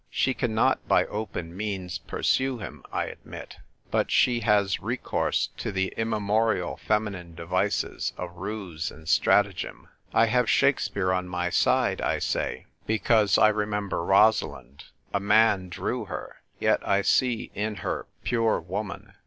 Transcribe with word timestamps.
She 0.09 0.33
cannot 0.33 0.87
by 0.87 1.05
open 1.05 1.55
means 1.55 1.99
pursue 1.99 2.57
him, 2.57 2.83
I 2.91 3.05
admit; 3.05 3.57
but 3.91 4.09
she 4.09 4.39
has 4.39 4.79
re 4.79 4.97
course 4.97 5.49
to 5.57 5.71
the 5.71 5.93
immemorial 5.95 6.77
feminine 6.77 7.35
devices 7.35 8.11
of 8.17 8.35
ruse 8.35 8.89
and 8.89 9.07
stratagem. 9.07 9.89
I 10.11 10.25
have 10.25 10.49
Shakespeare 10.49 11.13
on 11.13 11.27
my 11.27 11.51
side, 11.51 12.01
I 12.01 12.17
say. 12.17 12.41
AN 12.41 12.45
AUTUMN 12.47 12.57
HOLIDAY. 12.57 12.97
201 12.97 12.99
because 13.27 13.37
I 13.37 13.47
remember 13.49 14.03
Rosalind. 14.03 14.83
A 15.13 15.19
man 15.19 15.69
drew 15.69 16.05
her; 16.05 16.37
yet 16.59 16.79
I 16.81 17.03
see 17.03 17.51
in 17.53 17.75
her 17.85 18.07
pure 18.23 18.59
woman. 18.59 19.13